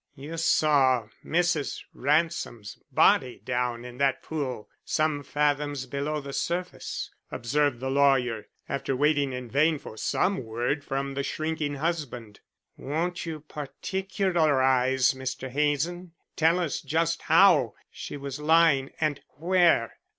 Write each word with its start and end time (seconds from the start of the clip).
"You 0.15 0.37
saw 0.37 1.09
Mrs. 1.23 1.83
Ransom's 1.93 2.79
body 2.91 3.39
down 3.45 3.85
in 3.85 3.99
that 3.99 4.23
pool 4.23 4.67
some 4.83 5.21
fathoms 5.21 5.85
below 5.85 6.19
the 6.19 6.33
surface," 6.33 7.11
observed 7.31 7.79
the 7.79 7.91
lawyer, 7.91 8.47
after 8.67 8.95
waiting 8.95 9.31
in 9.31 9.47
vain 9.47 9.77
for 9.77 9.97
some 9.97 10.43
word 10.43 10.83
from 10.83 11.13
the 11.13 11.21
shrinking 11.21 11.75
husband. 11.75 12.39
"Won't 12.77 13.27
you 13.27 13.41
particularize, 13.41 15.13
Mr. 15.13 15.49
Hazen? 15.51 16.13
Tell 16.35 16.59
us 16.59 16.81
just 16.81 17.21
how 17.21 17.75
she 17.91 18.17
was 18.17 18.39
lying 18.39 18.89
and 18.99 19.21
where. 19.37 19.99